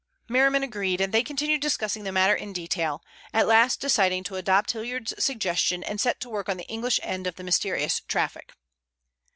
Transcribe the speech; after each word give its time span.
Merriman 0.27 0.63
agreed, 0.63 0.99
and 0.99 1.13
they 1.13 1.21
continued 1.21 1.61
discussing 1.61 2.05
the 2.05 2.11
matter 2.11 2.33
in 2.33 2.53
detail, 2.53 3.03
at 3.35 3.45
last 3.45 3.79
deciding 3.79 4.23
to 4.23 4.35
adopt 4.35 4.71
Hilliard's 4.71 5.13
suggestion 5.23 5.83
and 5.83 6.01
set 6.01 6.19
to 6.21 6.29
work 6.31 6.49
on 6.49 6.57
the 6.57 6.67
English 6.67 6.99
end 7.03 7.27
of 7.27 7.35
the 7.35 7.43
mysterious 7.43 7.99
traffic. 8.07 8.51